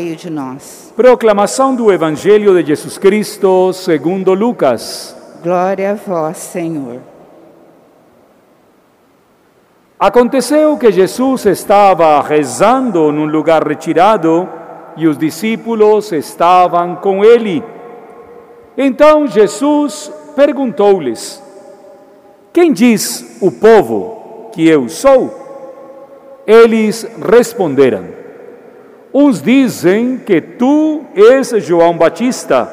meio 0.00 0.14
de 0.14 0.30
nós. 0.30 0.92
Proclamação 0.94 1.74
do 1.74 1.90
Evangelho 1.90 2.54
de 2.54 2.68
Jesus 2.68 2.96
Cristo 2.96 3.72
segundo 3.72 4.32
Lucas. 4.32 5.16
Glória 5.42 5.90
a 5.90 5.94
vós, 5.94 6.36
Senhor. 6.36 7.00
Aconteceu 9.98 10.78
que 10.78 10.92
Jesus 10.92 11.46
estava 11.46 12.22
rezando 12.22 13.10
num 13.10 13.24
lugar 13.24 13.66
retirado 13.66 14.48
e 14.96 15.08
os 15.08 15.18
discípulos 15.18 16.12
estavam 16.12 16.94
com 16.94 17.24
ele. 17.24 17.64
Então 18.76 19.26
Jesus 19.26 20.12
perguntou-lhes: 20.36 21.42
Quem 22.52 22.72
diz 22.72 23.36
o 23.40 23.50
povo 23.50 24.50
que 24.52 24.64
eu 24.64 24.88
sou? 24.88 25.34
Eles 26.46 27.04
responderam: 27.20 28.27
Uns 29.20 29.42
dizem 29.42 30.16
que 30.16 30.40
tu 30.40 31.02
és 31.12 31.48
João 31.64 31.98
Batista, 31.98 32.70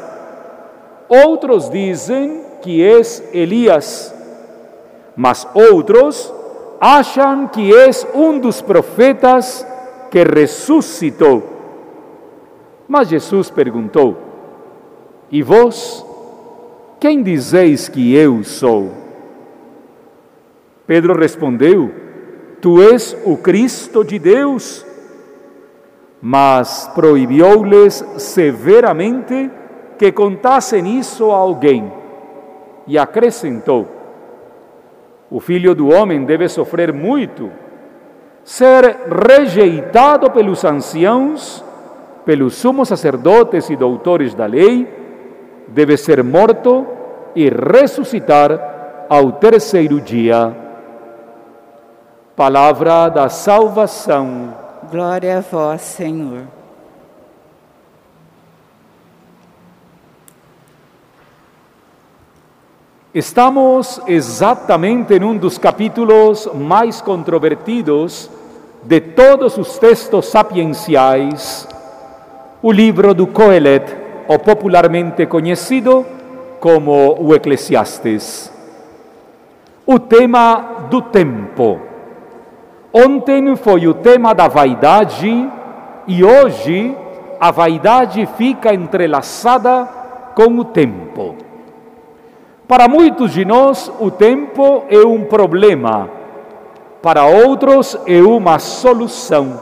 outros 1.10 1.72
dizem 1.72 2.40
que 2.62 2.84
és 2.84 3.24
Elias, 3.34 4.14
mas 5.16 5.48
outros 5.56 6.32
acham 6.80 7.48
que 7.48 7.74
és 7.74 8.06
um 8.14 8.38
dos 8.38 8.62
profetas 8.62 9.66
que 10.12 10.24
ressuscitou. 10.24 11.42
Mas 12.88 13.08
Jesus 13.08 13.50
perguntou: 13.50 14.16
E 15.32 15.42
vós, 15.42 16.06
quem 17.00 17.24
dizeis 17.24 17.90
que 17.90 18.14
eu 18.14 18.44
sou? 18.44 18.92
Pedro 20.86 21.18
respondeu: 21.18 21.90
Tu 22.62 22.80
és 22.84 23.18
o 23.26 23.36
Cristo 23.36 24.04
de 24.04 24.20
Deus 24.20 24.86
mas 26.22 26.90
proibiu-lhes 26.96 28.04
severamente 28.18 29.52
que 29.98 30.12
contassem 30.12 31.00
isso 31.00 31.32
a 31.32 31.36
alguém. 31.36 31.92
E 32.88 32.98
acrescentou: 32.98 33.88
O 35.30 35.40
filho 35.40 35.74
do 35.74 35.90
homem 35.90 36.24
deve 36.24 36.48
sofrer 36.48 36.94
muito, 36.94 37.52
ser 38.44 38.84
rejeitado 39.28 40.30
pelos 40.32 40.64
anciãos, 40.64 41.64
pelos 42.26 42.56
sumos 42.56 42.90
sacerdotes 42.90 43.70
e 43.70 43.76
doutores 43.76 44.34
da 44.34 44.46
lei, 44.46 44.88
deve 45.68 45.98
ser 45.98 46.24
morto 46.24 46.86
e 47.36 47.50
ressuscitar 47.50 49.06
ao 49.10 49.34
terceiro 49.34 50.00
dia. 50.00 50.56
Palavra 52.36 53.10
da 53.10 53.30
salvação. 53.30 54.65
Glória 54.96 55.40
a 55.40 55.42
vós, 55.42 55.82
Senhor. 55.82 56.44
Estamos 63.14 64.00
exatamente 64.08 65.14
em 65.16 65.22
um 65.22 65.36
dos 65.36 65.58
capítulos 65.58 66.48
mais 66.56 67.02
controvertidos 67.02 68.32
de 68.84 69.02
todos 69.02 69.58
os 69.58 69.78
textos 69.78 70.28
sapienciais, 70.28 71.68
o 72.62 72.72
livro 72.72 73.14
do 73.14 73.28
Coelet, 73.28 73.94
ou 74.30 74.40
popularmente 74.40 75.26
conhecido 75.26 76.06
como 76.62 77.18
o 77.20 77.36
Eclesiastes. 77.36 78.50
O 79.86 80.00
tema 80.00 80.88
do 80.90 81.02
tempo. 81.02 81.95
Ontem 82.98 83.58
foi 83.58 83.88
o 83.88 83.94
tema 83.94 84.34
da 84.34 84.48
vaidade 84.48 85.52
e 86.08 86.24
hoje 86.24 86.96
a 87.38 87.52
vaidade 87.52 88.26
fica 88.38 88.74
entrelaçada 88.74 89.86
com 90.34 90.60
o 90.60 90.64
tempo. 90.64 91.36
Para 92.66 92.88
muitos 92.88 93.34
de 93.34 93.44
nós, 93.44 93.92
o 94.00 94.10
tempo 94.10 94.86
é 94.90 95.00
um 95.00 95.26
problema, 95.26 96.10
para 97.02 97.26
outros, 97.26 98.00
é 98.08 98.22
uma 98.22 98.60
solução. 98.60 99.60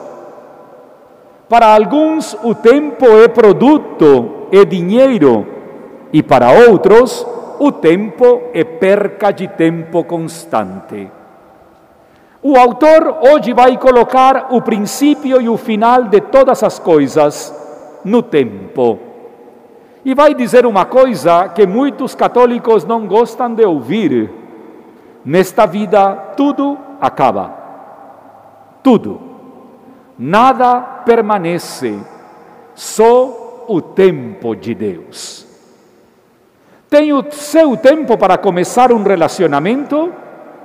Para 1.50 1.74
alguns, 1.74 2.38
o 2.44 2.53
tempo 2.53 3.03
é 3.18 3.28
produto, 3.28 4.47
é 4.52 4.63
dinheiro, 4.63 5.47
e 6.13 6.22
para 6.22 6.52
outros, 6.69 7.25
o 7.57 7.72
tempo 7.72 8.44
é 8.53 8.63
perca 8.63 9.31
de 9.31 9.47
tempo 9.47 10.03
constante. 10.03 11.22
O 12.46 12.58
autor 12.58 13.20
hoje 13.22 13.54
vai 13.54 13.78
colocar 13.78 14.48
o 14.52 14.62
princípio 14.62 15.42
e 15.42 15.48
o 15.48 15.56
final 15.56 16.04
de 16.04 16.20
todas 16.20 16.62
as 16.62 16.78
coisas 16.78 17.56
no 18.04 18.22
tempo. 18.22 19.00
E 20.04 20.14
vai 20.14 20.34
dizer 20.34 20.66
uma 20.66 20.84
coisa 20.84 21.48
que 21.48 21.66
muitos 21.66 22.14
católicos 22.14 22.84
não 22.84 23.08
gostam 23.08 23.56
de 23.56 23.64
ouvir: 23.64 24.30
nesta 25.24 25.66
vida 25.66 26.14
tudo 26.36 26.78
acaba. 27.00 27.54
Tudo. 28.84 29.22
Nada 30.20 30.81
permanece, 31.06 31.98
só 32.75 33.66
o 33.70 33.81
tempo 33.81 34.54
de 34.54 34.75
Deus. 34.75 35.48
Tem 36.90 37.14
o 37.14 37.24
seu 37.31 37.78
tempo 37.78 38.18
para 38.18 38.38
começar 38.38 38.92
um 38.92 39.02
relacionamento 39.02 40.12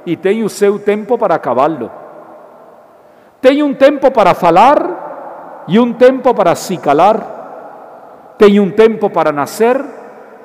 e 0.09 0.17
tem 0.17 0.43
o 0.43 0.49
seu 0.49 0.79
tempo 0.79 1.19
para 1.19 1.35
acabá-lo. 1.35 1.91
Tem 3.43 3.63
um 3.63 3.75
tempo 3.75 4.11
para 4.11 4.33
falar 4.33 5.67
e 5.69 5.79
um 5.79 5.93
tempo 5.93 6.33
para 6.33 6.55
se 6.55 6.79
calar. 6.79 8.35
Tem 8.39 8.59
um 8.59 8.71
tempo 8.71 9.11
para 9.11 9.31
nascer 9.31 9.79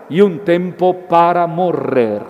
e 0.09 0.21
um 0.21 0.37
tempo 0.37 0.93
para 1.07 1.47
morrer. 1.47 2.21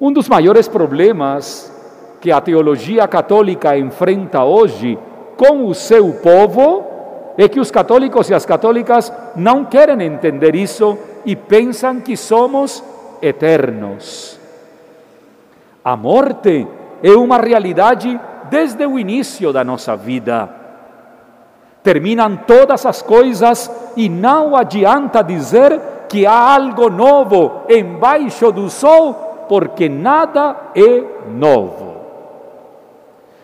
Um 0.00 0.12
dos 0.12 0.28
maiores 0.28 0.66
problemas 0.66 1.72
que 2.20 2.32
a 2.32 2.40
teologia 2.40 3.06
católica 3.06 3.78
enfrenta 3.78 4.42
hoje 4.42 4.98
com 5.36 5.66
o 5.66 5.74
seu 5.76 6.14
povo 6.14 6.84
é 7.38 7.48
que 7.48 7.60
os 7.60 7.70
católicos 7.70 8.28
e 8.28 8.34
as 8.34 8.44
católicas 8.44 9.12
não 9.36 9.64
querem 9.64 10.02
entender 10.02 10.56
isso 10.56 10.98
e 11.24 11.36
pensam 11.36 12.00
que 12.00 12.16
somos 12.16 12.82
eternos. 13.22 14.41
A 15.84 15.96
morte 15.96 16.66
é 17.02 17.10
uma 17.10 17.38
realidade 17.38 18.20
desde 18.48 18.86
o 18.86 18.98
início 18.98 19.52
da 19.52 19.64
nossa 19.64 19.96
vida. 19.96 20.48
Terminam 21.82 22.36
todas 22.46 22.86
as 22.86 23.02
coisas 23.02 23.70
e 23.96 24.08
não 24.08 24.54
adianta 24.54 25.22
dizer 25.22 25.80
que 26.08 26.26
há 26.26 26.54
algo 26.54 26.88
novo 26.88 27.62
embaixo 27.68 28.52
do 28.52 28.70
sol, 28.70 29.46
porque 29.48 29.88
nada 29.88 30.54
é 30.74 31.02
novo. 31.28 31.96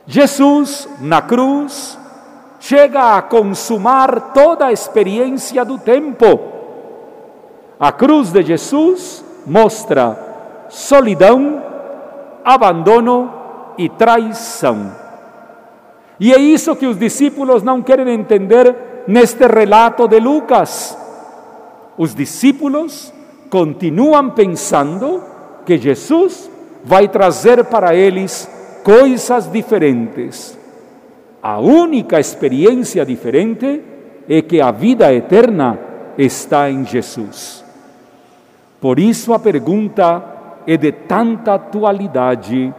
Jesus, 0.07 0.89
na 1.01 1.21
cruz, 1.21 1.99
chega 2.61 3.17
a 3.17 3.23
consumar 3.23 4.33
toda 4.33 4.67
a 4.67 4.73
experiência 4.73 5.65
do 5.65 5.79
tempo. 5.79 6.41
A 7.81 7.91
cruz 7.93 8.31
de 8.31 8.43
Jesus 8.43 9.25
mostra 9.47 10.67
solidão, 10.69 11.63
abandono 12.55 13.31
e 13.77 13.89
traição. 13.89 14.93
E 16.19 16.33
é 16.33 16.39
isso 16.39 16.75
que 16.75 16.87
os 16.87 16.97
discípulos 16.99 17.63
não 17.63 17.83
querem 17.83 18.09
entender 18.09 19.05
neste 19.07 19.47
relato 19.47 20.09
de 20.09 20.19
Lucas. 20.19 20.97
Os 21.97 22.15
discípulos 22.15 23.13
continuam 23.51 24.31
pensando 24.31 25.23
que 25.67 25.77
Jesus 25.77 26.51
vai 26.85 27.09
trazer 27.09 27.65
para 27.65 27.95
eles 27.95 28.49
coisas 28.83 29.51
diferentes. 29.51 30.59
A 31.43 31.59
única 31.61 32.19
experiência 32.19 33.05
diferente 33.05 33.83
é 34.29 34.43
que 34.43 34.61
a 34.61 34.71
vida 34.71 35.13
eterna 35.13 35.79
está 36.17 36.71
em 36.71 36.85
Jesus. 36.85 37.65
Por 38.81 38.99
isso 38.99 39.33
a 39.33 39.39
pergunta 39.39 40.38
é 40.69 40.77
de 40.77 40.93
tanta 40.93 41.55
atualidade. 41.55 42.75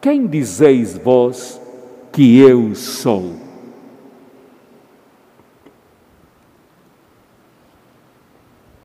Quem 0.00 0.24
dizeis 0.24 0.96
vós 0.96 1.60
que 2.12 2.38
eu 2.38 2.76
sou? 2.76 3.49